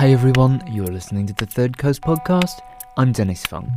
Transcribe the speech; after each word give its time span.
Hi 0.00 0.12
everyone, 0.12 0.62
you're 0.66 0.86
listening 0.86 1.26
to 1.26 1.34
the 1.34 1.44
Third 1.44 1.76
Coast 1.76 2.00
podcast. 2.00 2.60
I'm 2.96 3.12
Dennis 3.12 3.44
Funk. 3.44 3.68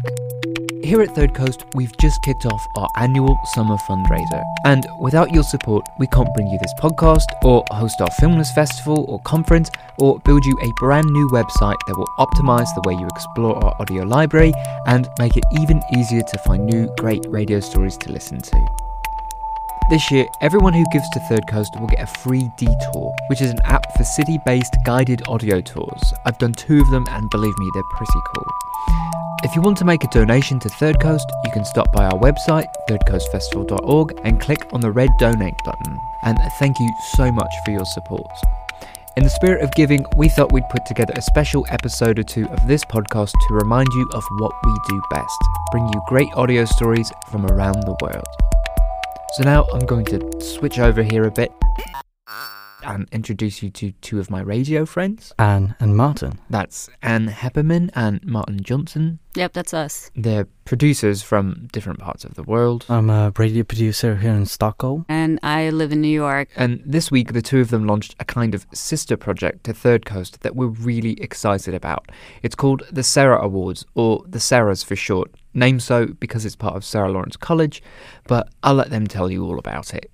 Here 0.82 1.02
at 1.02 1.14
Third 1.16 1.34
Coast, 1.34 1.66
we've 1.74 1.92
just 1.98 2.22
kicked 2.24 2.46
off 2.46 2.66
our 2.78 2.88
annual 2.98 3.38
summer 3.56 3.76
fundraiser, 3.90 4.44
and 4.64 4.86
without 5.02 5.34
your 5.34 5.44
support, 5.44 5.84
we 6.00 6.08
can't 6.08 6.34
bring 6.34 6.48
you 6.48 6.58
this 6.62 6.74
podcast, 6.80 7.26
or 7.44 7.66
host 7.72 8.00
our 8.00 8.10
Filmless 8.22 8.54
Festival 8.54 9.04
or 9.10 9.20
conference, 9.24 9.70
or 9.98 10.20
build 10.20 10.46
you 10.46 10.58
a 10.62 10.72
brand 10.80 11.08
new 11.08 11.28
website 11.30 11.80
that 11.88 11.98
will 11.98 12.08
optimize 12.20 12.74
the 12.76 12.84
way 12.86 12.94
you 12.94 13.08
explore 13.08 13.62
our 13.62 13.76
audio 13.82 14.04
library 14.04 14.54
and 14.86 15.10
make 15.20 15.36
it 15.36 15.44
even 15.60 15.82
easier 15.98 16.22
to 16.22 16.38
find 16.46 16.66
new, 16.66 16.88
great 17.00 17.26
radio 17.28 17.60
stories 17.60 17.98
to 17.98 18.12
listen 18.12 18.40
to. 18.40 18.93
This 19.94 20.10
year, 20.10 20.26
everyone 20.42 20.74
who 20.74 20.84
gives 20.92 21.08
to 21.12 21.20
Third 21.20 21.46
Coast 21.46 21.80
will 21.80 21.86
get 21.86 22.02
a 22.02 22.08
free 22.08 22.50
detour, 22.58 23.14
which 23.28 23.42
is 23.42 23.52
an 23.52 23.60
app 23.64 23.86
for 23.96 24.04
city 24.04 24.40
based 24.44 24.76
guided 24.88 25.22
audio 25.28 25.62
tours. 25.62 26.02
I've 26.26 26.40
done 26.40 26.54
two 26.54 26.82
of 26.82 26.90
them, 26.90 27.06
and 27.12 27.30
believe 27.30 27.56
me, 27.60 27.70
they're 27.76 27.84
pretty 27.96 28.20
cool. 28.34 28.48
If 29.44 29.56
you 29.56 29.62
want 29.62 29.78
to 29.78 29.86
make 29.86 30.04
a 30.04 30.08
donation 30.08 30.60
to 30.62 30.70
Third 30.80 31.00
Coast, 31.00 31.32
you 31.46 31.52
can 31.52 31.64
stop 31.64 31.92
by 31.92 32.06
our 32.06 32.20
website, 32.20 32.66
thirdcoastfestival.org, 32.90 34.20
and 34.24 34.42
click 34.42 34.66
on 34.74 34.82
the 34.82 34.90
red 34.90 35.12
donate 35.20 35.54
button. 35.64 36.00
And 36.24 36.40
thank 36.58 36.80
you 36.80 36.90
so 37.16 37.32
much 37.32 37.54
for 37.64 37.70
your 37.70 37.86
support. 37.86 38.32
In 39.16 39.22
the 39.22 39.30
spirit 39.30 39.62
of 39.62 39.72
giving, 39.74 40.04
we 40.18 40.28
thought 40.28 40.52
we'd 40.52 40.68
put 40.72 40.88
together 40.88 41.14
a 41.16 41.22
special 41.22 41.68
episode 41.70 42.18
or 42.18 42.24
two 42.24 42.48
of 42.48 42.68
this 42.68 42.84
podcast 42.84 43.34
to 43.48 43.54
remind 43.54 43.90
you 43.94 44.10
of 44.16 44.24
what 44.40 44.54
we 44.66 44.74
do 44.90 45.00
best 45.12 45.40
bring 45.72 45.88
you 45.88 46.02
great 46.08 46.30
audio 46.36 46.66
stories 46.66 47.12
from 47.30 47.46
around 47.46 47.82
the 47.84 47.96
world. 48.02 48.53
So 49.34 49.42
now 49.42 49.66
I'm 49.74 49.88
going 49.88 50.06
to 50.06 50.40
switch 50.40 50.78
over 50.78 51.02
here 51.02 51.24
a 51.24 51.32
bit 51.32 51.52
and 52.84 53.10
introduce 53.12 53.64
you 53.64 53.72
to 53.72 53.92
two 53.94 54.20
of 54.20 54.30
my 54.30 54.42
radio 54.42 54.86
friends. 54.86 55.34
Ann 55.40 55.74
and 55.80 55.98
Martin. 55.98 56.38
That's 56.52 56.88
Ann 57.02 57.30
Heppermann 57.30 57.90
and 57.96 58.24
Martin 58.24 58.62
Johnson. 58.62 59.18
Yep, 59.34 59.54
that's 59.54 59.74
us. 59.74 60.12
They're 60.16 60.46
producers 60.66 61.24
from 61.24 61.68
different 61.72 61.98
parts 61.98 62.24
of 62.26 62.36
the 62.36 62.44
world. 62.44 62.86
I'm 62.88 63.10
a 63.10 63.34
radio 63.36 63.64
producer 63.64 64.18
here 64.18 64.34
in 64.34 64.46
Stockholm. 64.46 65.08
And 65.10 65.40
I 65.42 65.72
live 65.72 65.92
in 65.92 66.02
New 66.02 66.10
York. 66.10 66.50
And 66.56 66.84
this 66.86 67.10
week, 67.10 67.34
the 67.34 67.42
two 67.42 67.60
of 67.60 67.72
them 67.72 67.88
launched 67.88 68.16
a 68.20 68.26
kind 68.26 68.54
of 68.54 68.68
sister 68.72 69.18
project 69.18 69.64
to 69.64 69.74
Third 69.74 70.06
Coast 70.06 70.42
that 70.42 70.56
we're 70.56 70.68
really 70.68 71.20
excited 71.20 71.74
about. 71.74 72.12
It's 72.44 72.54
called 72.54 72.84
the 72.92 73.02
Sarah 73.02 73.44
Awards, 73.44 73.84
or 73.96 74.24
the 74.28 74.38
Sarahs 74.38 74.86
for 74.86 74.96
short. 74.96 75.32
Named 75.54 75.84
so 75.84 76.08
because 76.08 76.46
it's 76.46 76.56
part 76.56 76.76
of 76.76 76.84
Sarah 76.84 77.12
Lawrence 77.12 77.38
College, 77.38 77.82
but 78.28 78.50
I'll 78.64 78.74
let 78.74 78.90
them 78.90 79.08
tell 79.08 79.32
you 79.32 79.46
all 79.46 79.60
about 79.60 79.94
it. 79.94 80.10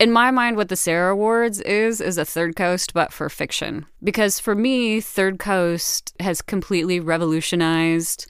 In 0.00 0.10
my 0.10 0.30
mind, 0.30 0.56
what 0.56 0.68
the 0.68 0.76
Sarah 0.76 1.12
Awards 1.12 1.60
is, 1.60 2.00
is 2.00 2.18
a 2.18 2.24
Third 2.24 2.56
Coast, 2.56 2.92
but 2.92 3.12
for 3.12 3.28
fiction. 3.28 3.86
Because 4.02 4.40
for 4.40 4.54
me, 4.54 5.00
Third 5.00 5.38
Coast 5.38 6.12
has 6.18 6.42
completely 6.42 6.98
revolutionized 6.98 8.26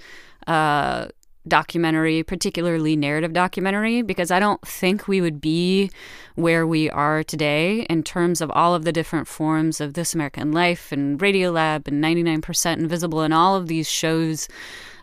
uh, 0.47 1.09
documentary, 1.49 2.23
particularly 2.23 2.97
narrative 2.97 3.33
documentary, 3.33 4.03
because 4.03 4.31
I 4.31 4.41
don't 4.41 4.61
think 4.67 5.09
we 5.09 5.21
would 5.21 5.41
be 5.41 5.91
where 6.35 6.67
we 6.67 6.91
are 6.91 7.23
today 7.23 7.87
in 7.91 8.03
terms 8.03 8.41
of 8.41 8.51
all 8.51 8.75
of 8.75 8.85
the 8.85 8.93
different 8.93 9.27
forms 9.27 9.81
of 9.81 9.95
This 9.95 10.15
American 10.15 10.53
Life 10.53 10.93
and 10.93 11.19
Radiolab 11.19 11.89
and 11.89 12.03
99% 12.03 12.77
Invisible 12.77 13.21
and 13.21 13.35
all 13.35 13.57
of 13.57 13.69
these 13.69 13.89
shows 13.89 14.49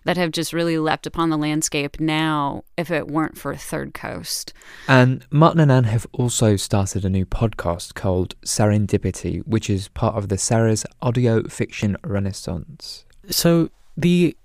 that 0.04 0.18
have 0.18 0.32
just 0.32 0.54
really 0.54 0.78
leapt 0.78 1.06
upon 1.06 1.30
the 1.30 1.38
landscape 1.38 2.00
now 2.00 2.64
if 2.78 2.90
it 2.92 3.08
weren't 3.08 3.38
for 3.38 3.56
Third 3.56 3.94
Coast. 3.94 4.54
And 4.88 5.26
Martin 5.30 5.60
and 5.60 5.72
Ann 5.72 5.84
have 5.86 6.08
also 6.12 6.56
started 6.56 7.06
a 7.06 7.10
new 7.10 7.26
podcast 7.26 7.94
called 7.94 8.40
Serendipity, 8.42 9.46
which 9.46 9.70
is 9.70 9.88
part 9.90 10.16
of 10.16 10.30
the 10.30 10.38
Sarah's 10.38 10.86
audio 11.02 11.44
fiction 11.44 11.98
renaissance. 12.04 13.06
So 13.30 13.70
the 13.96 14.36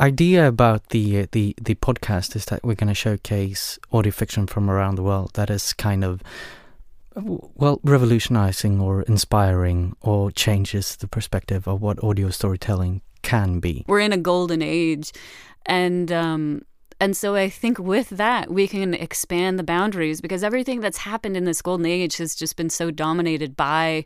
idea 0.00 0.48
about 0.48 0.88
the 0.88 1.20
uh, 1.20 1.26
the 1.32 1.54
the 1.60 1.74
podcast 1.76 2.34
is 2.34 2.46
that 2.46 2.64
we're 2.64 2.74
going 2.74 2.88
to 2.88 2.94
showcase 2.94 3.78
audio 3.92 4.10
fiction 4.10 4.46
from 4.46 4.70
around 4.70 4.96
the 4.96 5.02
world 5.02 5.32
that 5.34 5.50
is 5.50 5.72
kind 5.72 6.02
of 6.02 6.22
well 7.14 7.78
revolutionizing 7.84 8.80
or 8.80 9.02
inspiring 9.02 9.94
or 10.00 10.30
changes 10.30 10.96
the 10.96 11.06
perspective 11.06 11.68
of 11.68 11.82
what 11.82 12.02
audio 12.02 12.30
storytelling 12.30 13.02
can 13.22 13.60
be. 13.60 13.84
We're 13.86 14.00
in 14.00 14.12
a 14.12 14.18
golden 14.18 14.62
age, 14.62 15.12
and 15.66 16.10
um, 16.12 16.62
and 17.00 17.16
so 17.16 17.34
I 17.34 17.48
think 17.48 17.78
with 17.78 18.10
that 18.10 18.50
we 18.50 18.68
can 18.68 18.94
expand 18.94 19.58
the 19.58 19.64
boundaries 19.64 20.20
because 20.20 20.44
everything 20.44 20.80
that's 20.80 20.98
happened 20.98 21.36
in 21.36 21.44
this 21.44 21.60
golden 21.60 21.86
age 21.86 22.16
has 22.18 22.34
just 22.34 22.56
been 22.56 22.70
so 22.70 22.90
dominated 22.90 23.56
by 23.56 24.04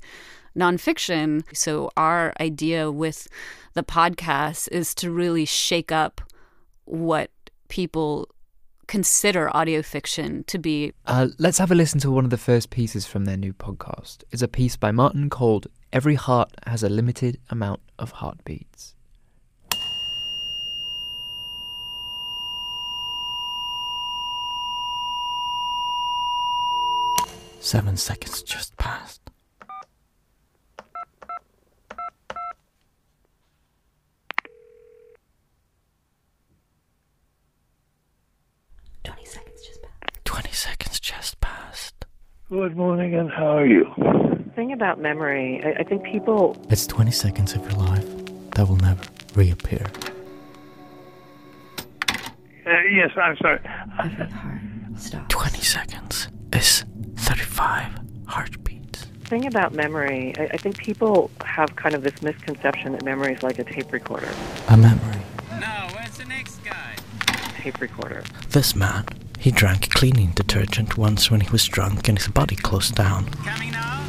nonfiction. 0.56 1.44
So 1.54 1.90
our 1.96 2.32
idea 2.40 2.90
with 2.90 3.28
the 3.74 3.82
podcast 3.82 4.68
is 4.72 4.94
to 4.96 5.10
really 5.10 5.44
shake 5.44 5.92
up 5.92 6.22
what 6.86 7.30
people 7.68 8.28
consider 8.86 9.54
audio 9.54 9.82
fiction 9.82 10.44
to 10.44 10.58
be. 10.58 10.92
Uh, 11.04 11.28
let's 11.38 11.58
have 11.58 11.70
a 11.70 11.74
listen 11.74 12.00
to 12.00 12.10
one 12.10 12.24
of 12.24 12.30
the 12.30 12.38
first 12.38 12.70
pieces 12.70 13.06
from 13.06 13.24
their 13.24 13.36
new 13.36 13.52
podcast. 13.52 14.24
It's 14.30 14.42
a 14.42 14.48
piece 14.48 14.76
by 14.76 14.90
Martin 14.90 15.28
called 15.28 15.66
Every 15.92 16.14
Heart 16.14 16.52
Has 16.66 16.82
a 16.82 16.88
Limited 16.88 17.38
Amount 17.50 17.80
of 17.98 18.12
Heartbeats. 18.12 18.94
Seven 27.66 27.96
seconds 27.96 28.44
just 28.44 28.76
passed. 28.76 29.20
Twenty 39.02 39.24
seconds 39.24 39.66
just 39.66 39.82
passed. 39.82 40.24
Twenty 40.24 40.52
seconds 40.52 41.00
just 41.00 41.40
passed. 41.40 42.04
Good 42.50 42.76
morning, 42.76 43.16
and 43.16 43.32
how 43.32 43.56
are 43.58 43.66
you? 43.66 43.84
thing 44.54 44.70
about 44.72 45.00
memory, 45.00 45.60
I, 45.64 45.80
I 45.80 45.82
think 45.82 46.04
people 46.04 46.56
It's 46.70 46.86
20 46.86 47.10
seconds 47.10 47.54
of 47.54 47.62
your 47.62 47.80
life 47.80 48.06
that 48.52 48.68
will 48.68 48.76
never 48.76 49.02
reappear. 49.34 49.84
Uh, 52.64 52.70
yes, 52.92 53.10
I'm 53.20 53.36
sorry. 53.42 53.58
Every 53.98 54.26
heart 54.30 54.60
stops. 54.98 55.26
20 55.34 55.60
seconds 55.62 56.28
is 56.52 56.85
35 57.26 57.92
heartbeats. 58.26 59.06
thing 59.24 59.46
about 59.46 59.72
memory, 59.74 60.32
I, 60.38 60.44
I 60.52 60.56
think 60.56 60.78
people 60.78 61.30
have 61.44 61.74
kind 61.76 61.94
of 61.94 62.02
this 62.02 62.22
misconception 62.22 62.92
that 62.92 63.04
memory 63.04 63.34
is 63.34 63.42
like 63.42 63.58
a 63.58 63.64
tape 63.64 63.92
recorder. 63.92 64.30
A 64.68 64.76
memory. 64.76 65.20
No, 65.60 65.88
where's 65.94 66.16
the 66.16 66.24
next 66.26 66.64
guy? 66.64 66.94
Tape 67.60 67.80
recorder. 67.80 68.22
This 68.50 68.76
man, 68.76 69.04
he 69.40 69.50
drank 69.50 69.90
cleaning 69.90 70.30
detergent 70.30 70.96
once 70.96 71.30
when 71.30 71.40
he 71.40 71.50
was 71.50 71.64
drunk 71.66 72.08
and 72.08 72.16
his 72.18 72.28
body 72.28 72.54
closed 72.56 72.94
down. 72.94 73.26
Coming 73.30 73.72
now? 73.72 74.04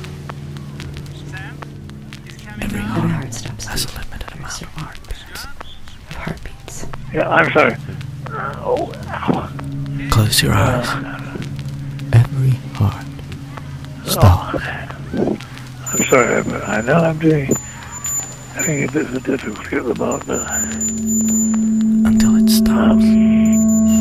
Sam? 1.32 1.58
He's 2.24 2.38
coming 2.38 2.64
Every 2.64 2.80
now? 2.80 2.98
Every 2.98 3.10
heart 3.10 3.12
heart 3.24 3.34
stops. 3.34 3.66
has 3.66 3.86
a 3.86 3.94
limited 3.98 4.32
amount 4.34 4.62
of 4.62 4.68
heartbeats. 4.70 5.44
Of 6.10 6.16
heartbeats. 6.16 6.86
Yeah, 7.14 7.30
I'm 7.30 7.52
sorry. 7.52 7.76
Oh, 8.30 8.92
ow. 9.08 9.50
Close 10.12 10.44
your 10.44 10.54
eyes. 10.54 11.17
Every 12.38 12.52
heart. 12.76 13.06
Stop. 14.06 14.54
Oh, 14.54 15.38
I'm 15.92 16.04
sorry, 16.04 16.44
but 16.44 16.70
I 16.70 16.82
know 16.82 16.94
I'm 16.94 17.18
doing 17.18 17.48
having 18.54 18.84
a 18.88 18.92
bit 18.92 19.06
of 19.08 19.16
a 19.16 19.20
difficulty 19.22 19.78
at 19.78 19.86
the 19.86 19.96
moment. 19.96 20.30
Until 22.06 22.36
it 22.36 22.48
stops. 22.52 23.04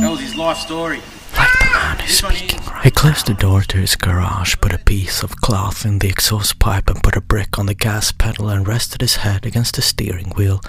Tells 0.03 0.21
his 0.21 0.37
life 0.37 0.59
story. 0.59 1.01
Like 1.35 1.51
the 1.51 1.65
man 1.73 1.99
who's 1.99 2.19
speaking 2.19 2.61
right 2.67 2.85
He 2.85 2.91
closed 2.91 3.27
the 3.27 3.33
door 3.33 3.63
to 3.63 3.79
his 3.79 3.97
garage, 3.97 4.57
put 4.61 4.75
a 4.75 4.79
piece 4.81 5.23
of 5.23 5.37
cloth 5.37 5.87
in 5.87 6.01
the 6.01 6.11
exhaust 6.11 6.59
pipe 6.59 6.91
and 6.91 7.03
put 7.03 7.17
a 7.17 7.23
brick 7.23 7.59
on 7.59 7.65
the 7.65 7.75
gas 7.75 8.13
pedal 8.13 8.51
and 8.51 8.69
rested 8.69 9.01
his 9.01 9.17
head 9.17 9.47
against 9.47 9.77
the 9.77 9.83
steering 9.83 10.29
wheel 10.37 10.61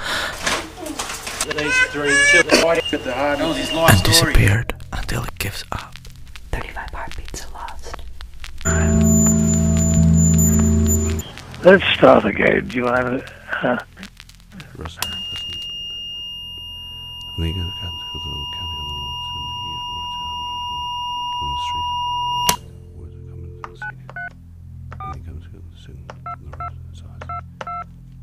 These 1.46 1.78
three 1.88 2.16
children 2.31 2.62
right 2.64 2.94
at 2.94 3.04
the 3.04 3.14
heart. 3.14 3.40
Tells 3.40 3.58
his 3.58 3.74
life 3.74 3.94
and 3.94 4.04
disappeared 4.04 4.74
until 4.94 5.24
it 5.25 5.38
gives 5.38 5.66
up. 5.74 5.97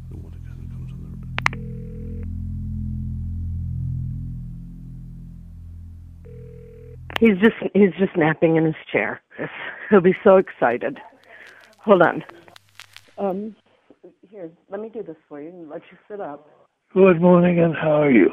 The 0.09 0.17
water 0.17 0.39
goes 0.39 0.57
and 0.57 0.71
comes 0.73 0.91
on 0.91 0.99
the 1.03 1.05
road. 1.05 1.29
He's 7.21 7.37
just 7.43 7.57
he's 7.75 7.93
just 7.99 8.17
napping 8.17 8.57
in 8.57 8.65
his 8.65 8.75
chair. 8.91 9.21
He'll 9.91 10.01
be 10.01 10.17
so 10.25 10.39
excited. 10.39 10.99
Hold 11.81 12.01
on. 12.01 12.25
Um, 13.17 13.55
Here, 14.31 14.51
let 14.71 14.81
me 14.81 14.89
do 14.89 15.03
this 15.03 15.17
for 15.29 15.41
you 15.41 15.49
and 15.49 15.69
let 15.69 15.83
you 15.91 15.99
sit 16.09 16.21
up. 16.21 16.49
Good 16.93 17.21
morning, 17.21 17.59
and 17.61 17.75
how 17.75 18.03
are 18.03 18.11
you? 18.11 18.29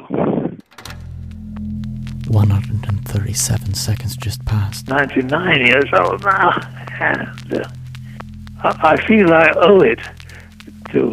137 2.28 3.74
seconds 3.74 4.16
just 4.16 4.44
passed. 4.44 4.88
99 4.88 5.66
years 5.66 5.90
old 5.98 6.24
now, 6.24 6.58
and 7.00 7.54
uh, 7.54 7.68
I, 8.62 8.92
I 8.92 9.06
feel 9.06 9.32
I 9.32 9.52
owe 9.56 9.80
it 9.80 10.00
to 10.90 11.12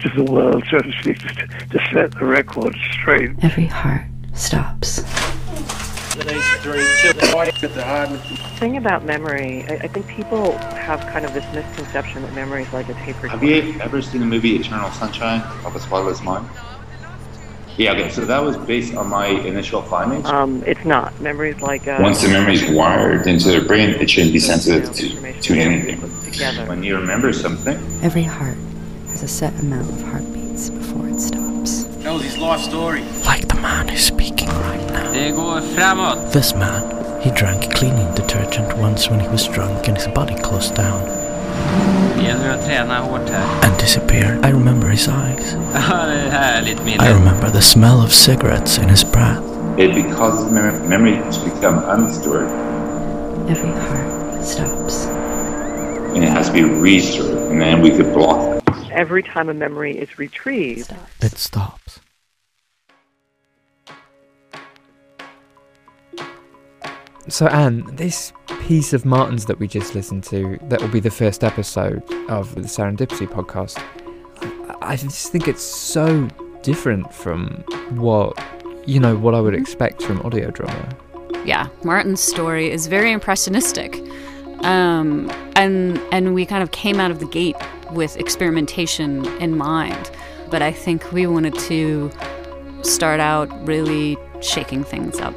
to 0.00 0.10
the 0.14 0.24
world, 0.30 0.62
so 0.70 0.78
to 0.78 0.92
speak, 1.00 1.18
to, 1.18 1.46
to 1.46 1.78
set 1.92 2.10
the 2.18 2.26
record 2.26 2.76
straight. 2.92 3.30
Every 3.42 3.66
heart 3.66 4.02
stops. 4.34 5.02
Thing 8.58 8.76
about 8.76 9.04
memory, 9.04 9.64
I, 9.68 9.74
I 9.74 9.88
think 9.88 10.06
people 10.06 10.52
have 10.58 11.00
kind 11.00 11.24
of 11.24 11.34
this 11.34 11.44
misconception 11.54 12.22
that 12.22 12.34
memory 12.34 12.62
is 12.62 12.72
like 12.72 12.88
a 12.88 12.94
tape 12.94 13.22
recorder. 13.22 13.28
Have 13.28 13.42
you 13.42 13.80
ever 13.80 14.00
seen 14.02 14.20
the 14.20 14.26
movie 14.26 14.56
Eternal 14.56 14.90
Sunshine 14.92 15.42
of 15.64 15.76
a 15.76 15.80
Spotless 15.80 16.22
Mind? 16.22 16.48
Yeah, 17.76 17.92
okay, 17.92 18.08
so 18.08 18.24
that 18.24 18.38
was 18.38 18.56
based 18.56 18.94
on 18.94 19.08
my 19.08 19.26
initial 19.26 19.82
findings. 19.82 20.26
Um, 20.26 20.62
it's 20.66 20.84
not. 20.86 21.18
Memory 21.20 21.50
is 21.50 21.60
like 21.60 21.86
a. 21.86 22.00
Once 22.00 22.22
the 22.22 22.28
memory 22.28 22.54
is 22.54 22.64
wired 22.70 23.26
into 23.26 23.48
their 23.48 23.62
brain, 23.62 23.90
it 23.90 24.08
shouldn't 24.08 24.32
be 24.32 24.38
sensitive 24.38 24.90
to, 24.94 25.40
to 25.42 25.54
anything. 25.54 26.00
Together. 26.24 26.64
When 26.66 26.82
you 26.82 26.96
remember 26.96 27.34
something, 27.34 27.76
Every 28.02 28.22
heart 28.22 28.56
has 29.08 29.22
a 29.22 29.28
set 29.28 29.58
amount 29.60 29.90
of 29.90 30.02
heartbeats 30.02 30.70
before 30.70 31.08
it 31.08 31.20
stops. 31.20 31.45
Tells 32.16 32.32
his 32.32 32.38
life 32.38 32.60
story. 32.62 33.02
Like 33.26 33.46
the 33.48 33.60
man 33.60 33.88
who's 33.88 34.06
speaking 34.06 34.48
right 34.48 34.86
now. 34.92 35.12
Det 35.12 35.30
går 35.30 35.60
framåt. 35.60 36.32
This 36.32 36.54
man, 36.54 36.82
he 37.22 37.30
drank 37.30 37.74
cleaning 37.74 38.14
detergent 38.14 38.72
once 38.78 39.10
when 39.10 39.20
he 39.20 39.28
was 39.28 39.46
drunk 39.48 39.88
and 39.88 39.96
his 39.98 40.06
body 40.14 40.34
closed 40.34 40.74
down 40.76 41.02
Det 42.16 42.22
gäller 42.24 42.50
att 42.54 42.64
träna 42.66 42.98
hårt 43.00 43.28
här. 43.30 43.68
and 43.70 43.78
disappeared. 43.80 44.46
I 44.46 44.50
remember 44.52 44.88
his 44.88 45.08
eyes. 45.08 45.56
Ja, 45.90 46.06
det 46.06 46.20
är 46.20 46.30
härligt 46.30 46.80
I 46.86 47.08
remember 47.12 47.50
the 47.50 47.62
smell 47.62 48.00
of 48.04 48.12
cigarettes 48.12 48.78
in 48.78 48.88
his 48.88 49.04
breath. 49.12 49.42
it 49.78 50.16
causes 50.16 50.50
mem- 50.50 50.88
memory 50.88 51.16
to 51.32 51.40
become 51.44 51.78
unstored 51.96 52.48
Every 53.50 53.72
heart 53.72 54.44
stops. 54.44 55.06
and 56.14 56.24
it 56.24 56.30
has 56.30 56.46
to 56.46 56.52
be 56.52 56.62
restored, 56.64 57.50
and 57.50 57.60
then 57.60 57.82
we 57.82 57.90
could 57.90 58.12
block 58.14 58.38
it. 58.56 58.62
Every 58.90 59.22
time 59.22 59.50
a 59.50 59.54
memory 59.54 59.92
is 59.98 60.18
retrieved, 60.18 60.84
Stops. 60.86 61.24
It 61.24 61.38
stops. 61.38 62.00
So, 67.28 67.48
Ann, 67.48 67.84
this 67.96 68.32
piece 68.60 68.92
of 68.92 69.04
Martin's 69.04 69.46
that 69.46 69.58
we 69.58 69.66
just 69.66 69.94
listened 69.96 70.22
to, 70.24 70.58
that 70.68 70.80
will 70.80 70.88
be 70.88 71.00
the 71.00 71.10
first 71.10 71.42
episode 71.42 72.02
of 72.28 72.54
the 72.54 72.62
Serendipity 72.62 73.26
podcast, 73.26 73.82
I 74.80 74.94
just 74.96 75.32
think 75.32 75.48
it's 75.48 75.62
so 75.62 76.28
different 76.62 77.12
from 77.12 77.64
what, 77.90 78.38
you 78.86 79.00
know, 79.00 79.16
what 79.16 79.34
I 79.34 79.40
would 79.40 79.54
expect 79.54 80.02
from 80.02 80.20
audio 80.22 80.50
drama. 80.52 80.88
yeah, 81.44 81.68
Martin's 81.84 82.20
story 82.20 82.70
is 82.70 82.86
very 82.86 83.10
impressionistic. 83.10 83.96
Um, 84.64 85.30
and 85.54 85.98
and 86.12 86.34
we 86.34 86.46
kind 86.46 86.62
of 86.62 86.70
came 86.70 86.98
out 86.98 87.10
of 87.10 87.18
the 87.18 87.26
gate 87.26 87.56
with 87.90 88.16
experimentation 88.16 89.26
in 89.40 89.56
mind. 89.56 90.10
But 90.50 90.62
I 90.62 90.72
think 90.72 91.12
we 91.12 91.26
wanted 91.26 91.58
to 91.60 92.10
start 92.82 93.20
out 93.20 93.48
really 93.66 94.16
shaking 94.40 94.84
things 94.84 95.18
up. 95.18 95.34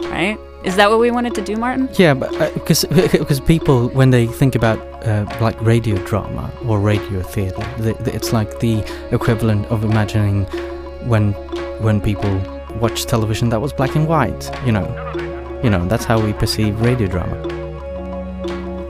Right? 0.00 0.38
Is 0.64 0.76
that 0.76 0.90
what 0.90 1.00
we 1.00 1.10
wanted 1.10 1.34
to 1.34 1.42
do, 1.42 1.56
Martin? 1.56 1.88
Yeah, 1.94 2.14
but 2.14 2.30
because 2.54 2.84
because 2.84 3.40
people 3.54 3.88
when 3.88 4.10
they 4.10 4.26
think 4.26 4.54
about 4.54 4.78
uh, 5.04 5.26
like 5.40 5.60
radio 5.60 5.96
drama 6.06 6.52
or 6.66 6.78
radio 6.78 7.20
theater, 7.22 7.64
th 7.78 7.96
th 8.04 8.14
it's 8.14 8.32
like 8.32 8.60
the 8.60 8.84
equivalent 9.10 9.66
of 9.66 9.82
imagining 9.82 10.44
when 11.10 11.32
when 11.82 12.00
people 12.00 12.32
watch 12.80 13.06
television 13.06 13.48
that 13.48 13.60
was 13.60 13.72
black 13.72 13.96
and 13.96 14.06
white. 14.06 14.44
You 14.64 14.72
know, 14.72 14.86
you 15.64 15.70
know 15.70 15.84
that's 15.88 16.04
how 16.04 16.20
we 16.20 16.32
perceive 16.32 16.80
radio 16.80 17.08
drama. 17.08 17.36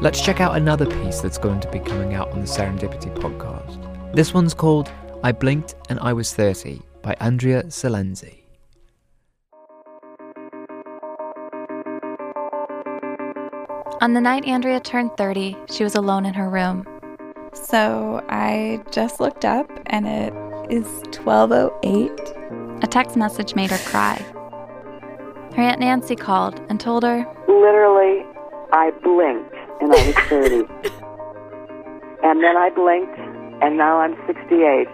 Let's 0.02 0.20
check 0.20 0.40
out 0.40 0.56
another 0.56 0.86
piece 0.86 1.20
that's 1.20 1.38
going 1.38 1.60
to 1.60 1.70
be 1.70 1.78
coming 1.78 2.12
out 2.12 2.28
on 2.32 2.40
the 2.40 2.46
Serendipity 2.46 3.10
podcast. 3.16 3.78
This 4.12 4.34
one's 4.34 4.52
called 4.52 4.90
I 5.22 5.32
Blinked 5.32 5.74
and 5.88 5.98
I 6.00 6.12
Was 6.12 6.34
30 6.34 6.82
by 7.00 7.14
Andrea 7.20 7.62
Silenzi. 7.64 8.41
On 14.02 14.14
the 14.14 14.20
night 14.20 14.44
Andrea 14.46 14.80
turned 14.80 15.16
30, 15.16 15.56
she 15.70 15.84
was 15.84 15.94
alone 15.94 16.26
in 16.26 16.34
her 16.34 16.50
room. 16.50 16.84
So 17.52 18.20
I 18.28 18.82
just 18.90 19.20
looked 19.20 19.44
up 19.44 19.70
and 19.86 20.08
it 20.08 20.34
is 20.68 20.86
1208. 21.16 22.10
A 22.82 22.86
text 22.88 23.16
message 23.16 23.54
made 23.54 23.70
her 23.70 23.78
cry. 23.88 24.16
Her 25.54 25.62
Aunt 25.62 25.78
Nancy 25.78 26.16
called 26.16 26.60
and 26.68 26.80
told 26.80 27.04
her, 27.04 27.24
literally, 27.46 28.26
I 28.72 28.90
blinked 29.04 29.54
and 29.80 29.94
I 29.94 30.04
was 30.04 30.16
30. 30.28 30.56
and 32.24 32.42
then 32.42 32.56
I 32.56 32.70
blinked 32.74 33.16
and 33.62 33.76
now 33.76 34.00
I'm 34.00 34.16
68. 34.26 34.88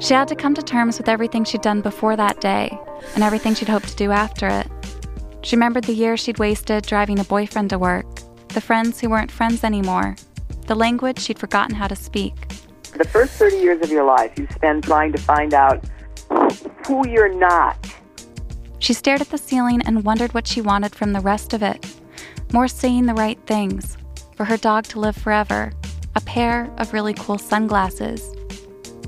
She 0.00 0.12
had 0.12 0.26
to 0.26 0.34
come 0.34 0.54
to 0.54 0.62
terms 0.62 0.98
with 0.98 1.08
everything 1.08 1.44
she'd 1.44 1.62
done 1.62 1.82
before 1.82 2.16
that 2.16 2.40
day 2.40 2.76
and 3.14 3.22
everything 3.22 3.54
she'd 3.54 3.68
hoped 3.68 3.86
to 3.90 3.94
do 3.94 4.10
after 4.10 4.48
it. 4.48 4.66
She 5.42 5.56
remembered 5.56 5.84
the 5.84 5.94
years 5.94 6.20
she'd 6.20 6.38
wasted 6.38 6.84
driving 6.84 7.18
a 7.18 7.24
boyfriend 7.24 7.70
to 7.70 7.78
work, 7.78 8.06
the 8.48 8.60
friends 8.60 9.00
who 9.00 9.08
weren't 9.08 9.30
friends 9.30 9.64
anymore, 9.64 10.16
the 10.66 10.74
language 10.74 11.18
she'd 11.18 11.38
forgotten 11.38 11.74
how 11.74 11.88
to 11.88 11.96
speak. 11.96 12.34
The 12.96 13.04
first 13.04 13.32
30 13.34 13.56
years 13.56 13.82
of 13.82 13.90
your 13.90 14.04
life 14.04 14.38
you 14.38 14.46
spend 14.52 14.84
trying 14.84 15.12
to 15.12 15.18
find 15.18 15.54
out 15.54 15.84
who 16.86 17.08
you're 17.08 17.32
not. 17.32 17.76
She 18.78 18.92
stared 18.92 19.20
at 19.20 19.30
the 19.30 19.38
ceiling 19.38 19.82
and 19.82 20.04
wondered 20.04 20.34
what 20.34 20.46
she 20.46 20.60
wanted 20.60 20.94
from 20.94 21.12
the 21.12 21.20
rest 21.20 21.52
of 21.52 21.62
it. 21.62 21.86
More 22.52 22.68
saying 22.68 23.06
the 23.06 23.14
right 23.14 23.38
things, 23.46 23.96
for 24.36 24.44
her 24.44 24.56
dog 24.56 24.84
to 24.86 25.00
live 25.00 25.16
forever, 25.16 25.72
a 26.16 26.20
pair 26.22 26.70
of 26.78 26.92
really 26.92 27.14
cool 27.14 27.38
sunglasses. 27.38 28.34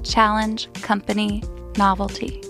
Challenge, 0.03 0.73
company, 0.75 1.43
novelty. 1.77 2.43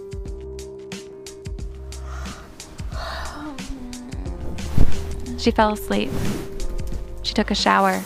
She 5.42 5.50
fell 5.50 5.72
asleep. 5.72 6.08
She 7.24 7.34
took 7.34 7.50
a 7.50 7.54
shower. 7.56 8.00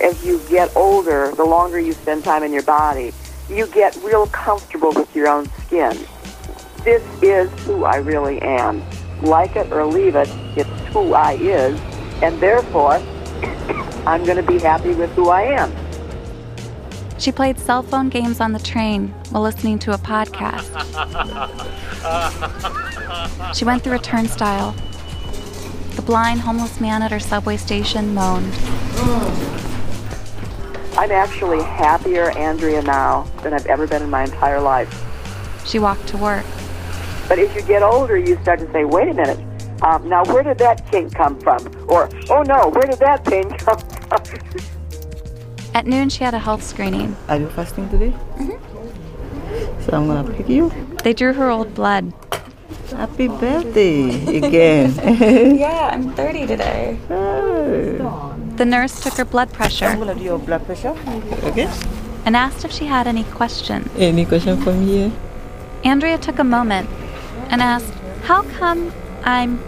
As 0.00 0.24
you 0.24 0.40
get 0.48 0.74
older, 0.74 1.32
the 1.32 1.44
longer 1.44 1.78
you 1.78 1.92
spend 1.92 2.24
time 2.24 2.42
in 2.42 2.50
your 2.50 2.62
body, 2.62 3.12
you 3.50 3.66
get 3.66 3.94
real 4.02 4.26
comfortable 4.28 4.90
with 4.92 5.14
your 5.14 5.28
own 5.28 5.50
skin. 5.66 5.98
This 6.82 7.02
is 7.20 7.50
who 7.66 7.84
I 7.84 7.96
really 7.96 8.40
am. 8.40 8.82
Like 9.20 9.54
it 9.56 9.70
or 9.70 9.84
leave 9.84 10.16
it, 10.16 10.30
it's 10.56 10.70
who 10.94 11.12
I 11.12 11.34
is, 11.34 11.78
and 12.22 12.40
therefore, 12.40 12.94
I'm 14.06 14.24
going 14.24 14.38
to 14.38 14.42
be 14.42 14.58
happy 14.58 14.94
with 14.94 15.10
who 15.10 15.28
I 15.28 15.42
am. 15.42 15.70
She 17.18 17.32
played 17.32 17.58
cell 17.58 17.82
phone 17.82 18.08
games 18.08 18.40
on 18.40 18.52
the 18.52 18.60
train 18.60 19.08
while 19.28 19.42
listening 19.42 19.78
to 19.80 19.92
a 19.92 19.98
podcast. 19.98 20.64
She 23.54 23.64
went 23.64 23.82
through 23.82 23.96
a 23.96 23.98
turnstile. 23.98 24.74
The 25.98 26.02
blind 26.02 26.42
homeless 26.42 26.80
man 26.80 27.02
at 27.02 27.10
her 27.10 27.18
subway 27.18 27.56
station 27.56 28.14
moaned. 28.14 28.54
I'm 30.96 31.10
actually 31.10 31.60
happier 31.60 32.30
Andrea 32.38 32.82
now 32.82 33.24
than 33.42 33.52
I've 33.52 33.66
ever 33.66 33.88
been 33.88 34.02
in 34.02 34.08
my 34.08 34.22
entire 34.22 34.60
life. 34.60 34.88
She 35.66 35.80
walked 35.80 36.06
to 36.10 36.16
work. 36.16 36.46
But 37.26 37.40
as 37.40 37.52
you 37.52 37.62
get 37.62 37.82
older, 37.82 38.16
you 38.16 38.40
start 38.42 38.60
to 38.60 38.70
say, 38.70 38.84
wait 38.84 39.08
a 39.08 39.12
minute, 39.12 39.40
um, 39.82 40.08
now 40.08 40.24
where 40.26 40.44
did 40.44 40.58
that 40.58 40.88
kink 40.88 41.16
come 41.16 41.36
from? 41.40 41.66
Or, 41.88 42.08
oh 42.30 42.42
no, 42.42 42.68
where 42.68 42.86
did 42.86 43.00
that 43.00 43.24
pain 43.24 43.50
come 43.58 43.80
from? 43.80 44.22
At 45.74 45.88
noon, 45.88 46.10
she 46.10 46.22
had 46.22 46.32
a 46.32 46.38
health 46.38 46.62
screening. 46.62 47.16
Are 47.26 47.38
you 47.40 47.48
fasting 47.48 47.88
today? 47.88 48.14
So 49.80 49.94
I'm 49.94 50.06
gonna 50.06 50.32
pick 50.32 50.48
you. 50.48 50.70
They 51.02 51.12
drew 51.12 51.32
her 51.32 51.50
old 51.50 51.74
blood. 51.74 52.12
Happy 52.98 53.28
birthday 53.28 54.38
again. 54.38 54.92
yeah, 55.56 55.90
I'm 55.92 56.12
30 56.14 56.46
today. 56.48 56.98
Oh. 57.08 58.34
The 58.56 58.64
nurse 58.64 59.00
took 59.00 59.12
her 59.18 59.24
blood 59.24 59.52
pressure 59.52 59.84
I'm 59.84 60.00
gonna 60.00 60.16
do 60.16 60.24
your 60.24 60.38
blood 60.40 60.66
pressure. 60.66 60.96
Okay. 61.44 61.70
and 62.24 62.34
asked 62.36 62.64
if 62.64 62.72
she 62.72 62.86
had 62.86 63.06
any 63.06 63.22
questions. 63.22 63.88
Any 63.96 64.24
question 64.24 64.60
from 64.62 64.84
here? 64.84 65.12
Andrea 65.84 66.18
took 66.18 66.40
a 66.40 66.44
moment 66.44 66.90
and 67.50 67.62
asked, 67.62 67.94
How 68.24 68.42
come 68.58 68.92
I'm 69.22 69.60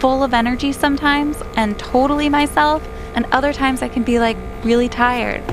full 0.00 0.24
of 0.24 0.34
energy 0.34 0.72
sometimes 0.72 1.40
and 1.56 1.78
totally 1.78 2.28
myself, 2.28 2.82
and 3.14 3.24
other 3.26 3.52
times 3.52 3.82
I 3.82 3.88
can 3.88 4.02
be 4.02 4.18
like 4.18 4.36
really 4.64 4.88
tired? 4.88 5.44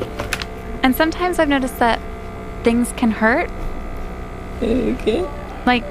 And 0.81 0.95
sometimes 0.95 1.37
I've 1.37 1.49
noticed 1.49 1.77
that 1.77 2.01
things 2.63 2.93
can 2.93 3.11
hurt. 3.11 3.51
Okay. 4.63 5.21
Like 5.67 5.83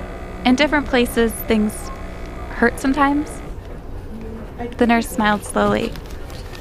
in 0.44 0.54
different 0.56 0.86
places, 0.86 1.32
things 1.32 1.72
hurt 2.50 2.78
sometimes. 2.80 3.30
The 4.78 4.86
nurse 4.86 5.08
smiled 5.08 5.44
slowly, 5.44 5.92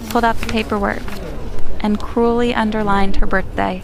pulled 0.09 0.23
out 0.23 0.37
the 0.37 0.47
paperwork. 0.47 1.01
and 1.79 1.99
cruelly 1.99 2.53
underlined 2.53 3.17
her 3.17 3.25
birthday. 3.27 3.83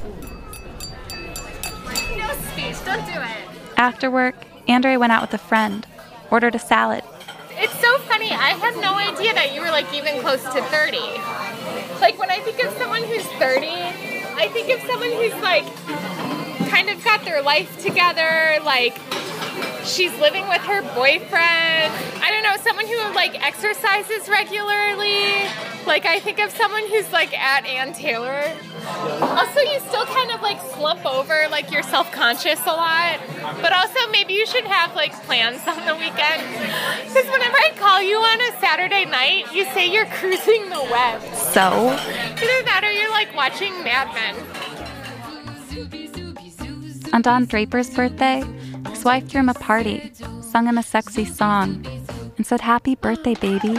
No 2.17 2.33
speech, 2.33 2.83
don't 2.85 3.05
do 3.05 3.19
it. 3.21 3.37
After 3.77 4.09
work, 4.09 4.35
Andre 4.67 4.97
went 4.97 5.11
out 5.11 5.21
with 5.21 5.33
a 5.33 5.37
friend, 5.37 5.85
ordered 6.31 6.55
a 6.55 6.59
salad. 6.59 7.03
It's 7.51 7.79
so 7.79 7.97
funny. 7.99 8.31
I 8.31 8.49
had 8.49 8.75
no 8.77 8.95
idea 8.95 9.33
that 9.35 9.53
you 9.53 9.61
were 9.61 9.69
like 9.69 9.93
even 9.93 10.19
close 10.21 10.43
to 10.43 10.61
30. 10.63 10.97
Like 12.01 12.17
when 12.17 12.31
I 12.31 12.39
think 12.39 12.63
of 12.63 12.73
someone 12.77 13.03
who's 13.03 13.25
30, 13.37 13.67
I 13.67 14.49
think 14.51 14.69
of 14.69 14.81
someone 14.89 15.11
who's 15.11 15.35
like 15.43 15.65
kind 16.69 16.89
of 16.89 17.03
got 17.03 17.23
their 17.23 17.41
life 17.41 17.79
together, 17.81 18.57
like 18.65 18.97
she's 19.85 20.17
living 20.19 20.47
with 20.47 20.61
her 20.61 20.81
boyfriend. 20.95 21.93
I 22.21 22.29
don't 22.31 22.43
know, 22.43 22.55
someone 22.63 22.87
who 22.87 22.97
like 23.13 23.41
exercises 23.45 24.27
regularly. 24.29 25.47
Like 25.85 26.05
I 26.05 26.19
think 26.19 26.39
of 26.39 26.51
someone 26.51 26.87
who's 26.87 27.11
like 27.11 27.37
at 27.37 27.65
Ann 27.65 27.93
Taylor. 27.93 28.43
Also, 29.21 29.59
you 29.59 29.79
still 29.81 30.05
kind 30.05 30.31
of 30.31 30.41
like 30.41 30.59
slump 30.73 31.05
over, 31.05 31.47
like 31.49 31.71
you're 31.71 31.83
self-conscious 31.83 32.61
a 32.65 32.71
lot. 32.71 33.19
But 33.61 33.73
also, 33.73 33.99
maybe 34.11 34.33
you 34.33 34.45
should 34.45 34.65
have 34.65 34.95
like 34.95 35.13
plans 35.23 35.61
on 35.67 35.85
the 35.85 35.95
weekend. 35.95 36.41
Because 37.07 37.25
whenever 37.31 37.55
I 37.57 37.71
call 37.77 38.01
you 38.01 38.17
on 38.17 38.41
a 38.41 38.59
Saturday 38.59 39.05
night, 39.05 39.53
you 39.53 39.65
say 39.73 39.91
you're 39.91 40.05
cruising 40.07 40.69
the 40.69 40.83
web. 40.91 41.21
So, 41.35 41.89
Either 41.91 42.63
that 42.65 42.81
or 42.83 42.91
you're 42.91 43.11
like 43.11 43.33
watching 43.35 43.71
Mad 43.83 44.13
Men. 44.13 44.35
on 47.13 47.21
Don 47.21 47.45
Draper's 47.45 47.89
birthday, 47.91 48.43
his 49.03 49.05
wife 49.05 49.27
threw 49.27 49.41
him 49.41 49.49
a 49.49 49.53
party, 49.55 50.13
sung 50.39 50.65
him 50.65 50.77
a 50.77 50.83
sexy 50.83 51.25
song, 51.25 51.85
and 52.37 52.47
said, 52.47 52.61
Happy 52.61 52.95
birthday, 52.95 53.33
baby. 53.33 53.77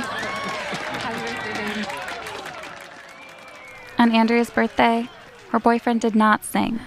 On 3.98 4.14
Andrea's 4.14 4.50
birthday, 4.50 5.08
her 5.48 5.58
boyfriend 5.58 6.02
did 6.02 6.14
not 6.14 6.44
sing. 6.44 6.78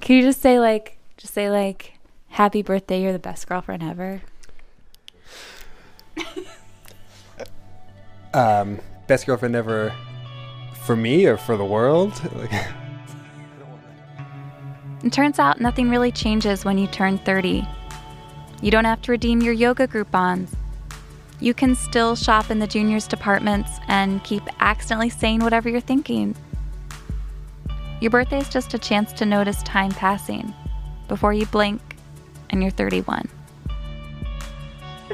Can 0.00 0.16
you 0.16 0.22
just 0.22 0.40
say 0.40 0.58
like, 0.58 0.96
just 1.18 1.34
say 1.34 1.50
like, 1.50 1.98
happy 2.28 2.62
birthday, 2.62 3.02
you're 3.02 3.12
the 3.12 3.18
best 3.18 3.46
girlfriend 3.46 3.82
ever? 3.82 4.22
Um, 8.32 8.78
best 9.08 9.26
girlfriend 9.26 9.56
ever 9.56 9.92
for 10.84 10.94
me 10.94 11.26
or 11.26 11.36
for 11.36 11.56
the 11.56 11.64
world? 11.64 12.12
Like, 12.36 12.79
It 15.02 15.12
turns 15.12 15.38
out 15.38 15.60
nothing 15.60 15.88
really 15.88 16.12
changes 16.12 16.64
when 16.64 16.76
you 16.76 16.86
turn 16.86 17.16
30. 17.18 17.66
You 18.60 18.70
don't 18.70 18.84
have 18.84 19.00
to 19.02 19.12
redeem 19.12 19.40
your 19.40 19.54
yoga 19.54 19.88
Groupons. 19.88 20.52
You 21.40 21.54
can 21.54 21.74
still 21.74 22.14
shop 22.14 22.50
in 22.50 22.58
the 22.58 22.66
juniors 22.66 23.08
departments 23.08 23.70
and 23.88 24.22
keep 24.24 24.42
accidentally 24.60 25.08
saying 25.08 25.40
whatever 25.40 25.70
you're 25.70 25.80
thinking. 25.80 26.36
Your 28.02 28.10
birthday 28.10 28.38
is 28.38 28.50
just 28.50 28.74
a 28.74 28.78
chance 28.78 29.12
to 29.14 29.24
notice 29.24 29.62
time 29.62 29.90
passing 29.92 30.54
before 31.08 31.32
you 31.32 31.46
blink 31.46 31.80
and 32.50 32.60
you're 32.62 32.70
31. 32.70 33.26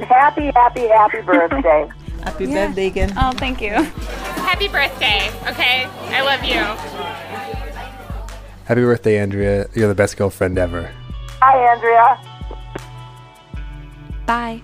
Happy, 0.09 0.50
happy, 0.55 0.88
happy 0.88 1.21
birthday. 1.23 1.88
Happy 2.23 2.47
birthday 2.47 2.87
again. 2.88 3.12
Oh, 3.16 3.31
thank 3.31 3.61
you. 3.61 3.71
Happy 3.71 4.66
birthday, 4.66 5.31
okay? 5.49 5.87
I 6.09 6.23
love 6.23 6.43
you. 6.43 7.05
Happy 8.66 8.80
birthday, 8.80 9.18
Andrea. 9.20 9.68
You're 9.75 9.87
the 9.87 9.94
best 9.94 10.16
girlfriend 10.16 10.58
ever. 10.58 10.90
Hi, 11.40 11.73
Andrea. 11.73 12.20
Bye. 14.26 14.61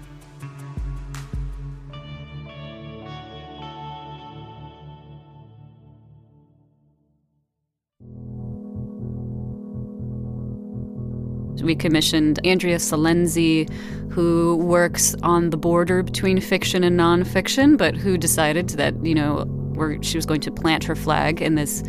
We 11.62 11.76
commissioned 11.76 12.44
Andrea 12.44 12.78
Silenzi, 12.78 13.72
who 14.10 14.56
works 14.56 15.14
on 15.22 15.50
the 15.50 15.56
border 15.56 16.02
between 16.02 16.40
fiction 16.40 16.82
and 16.82 16.98
nonfiction, 16.98 17.78
but 17.78 17.94
who 17.94 18.18
decided 18.18 18.70
that 18.70 19.06
you 19.06 19.14
know 19.14 19.61
where 19.74 20.02
she 20.02 20.16
was 20.16 20.26
going 20.26 20.40
to 20.42 20.50
plant 20.50 20.84
her 20.84 20.94
flag 20.94 21.42
in 21.42 21.54
this 21.54 21.82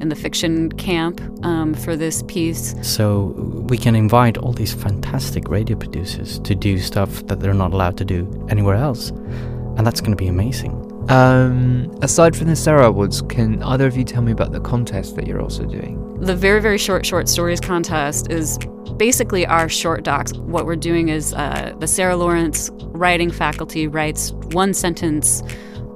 in 0.00 0.08
the 0.08 0.14
fiction 0.14 0.70
camp 0.72 1.20
um, 1.44 1.74
for 1.74 1.96
this 1.96 2.22
piece. 2.24 2.74
So 2.82 3.34
we 3.68 3.76
can 3.76 3.96
invite 3.96 4.38
all 4.38 4.52
these 4.52 4.72
fantastic 4.72 5.48
radio 5.48 5.76
producers 5.76 6.38
to 6.40 6.54
do 6.54 6.78
stuff 6.78 7.26
that 7.26 7.40
they're 7.40 7.54
not 7.54 7.72
allowed 7.72 7.96
to 7.98 8.04
do 8.04 8.46
anywhere 8.48 8.76
else. 8.76 9.10
And 9.10 9.86
that's 9.86 10.00
going 10.00 10.12
to 10.12 10.16
be 10.16 10.28
amazing. 10.28 10.84
Um, 11.08 11.96
aside 12.02 12.36
from 12.36 12.48
the 12.48 12.56
Sarah 12.56 12.88
Awards, 12.88 13.22
can 13.22 13.62
either 13.62 13.86
of 13.86 13.96
you 13.96 14.04
tell 14.04 14.22
me 14.22 14.30
about 14.30 14.52
the 14.52 14.60
contest 14.60 15.16
that 15.16 15.26
you're 15.26 15.40
also 15.40 15.64
doing? 15.64 16.04
The 16.20 16.36
very, 16.36 16.60
very 16.60 16.78
short 16.78 17.06
short 17.06 17.28
stories 17.28 17.60
contest 17.60 18.30
is 18.30 18.58
basically 18.98 19.46
our 19.46 19.68
short 19.68 20.02
docs. 20.02 20.34
What 20.34 20.66
we're 20.66 20.76
doing 20.76 21.08
is 21.08 21.32
uh, 21.32 21.74
the 21.78 21.86
Sarah 21.86 22.16
Lawrence 22.16 22.70
writing 22.88 23.30
faculty 23.30 23.86
writes 23.86 24.32
one 24.52 24.74
sentence 24.74 25.42